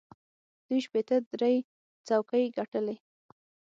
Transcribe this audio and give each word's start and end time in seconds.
دوی 0.67 0.79
شپېته 0.85 1.15
درې 1.33 1.55
څوکۍ 2.07 2.43
ګټلې. 2.57 2.95